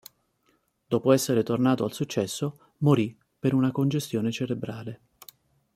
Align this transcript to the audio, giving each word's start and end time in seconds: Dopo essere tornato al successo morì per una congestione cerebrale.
Dopo 0.87 1.11
essere 1.11 1.43
tornato 1.43 1.83
al 1.83 1.93
successo 1.93 2.71
morì 2.77 3.15
per 3.37 3.53
una 3.53 3.71
congestione 3.71 4.31
cerebrale. 4.31 5.01